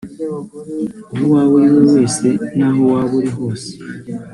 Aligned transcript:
uwo 1.13 1.25
waba 1.33 1.53
uriwe 1.57 1.83
wese 1.93 2.27
naho 2.57 2.81
waba 2.91 3.13
uri 3.19 3.29
hose 3.37 3.71